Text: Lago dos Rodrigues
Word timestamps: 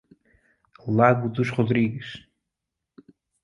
Lago 0.87 1.29
dos 1.29 1.51
Rodrigues 1.51 2.27